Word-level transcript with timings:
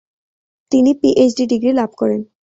তিনি 0.71 0.91
PhD 1.01 1.43
degree 1.51 1.71
লাভ 1.73 1.91
করেন। 1.97 2.21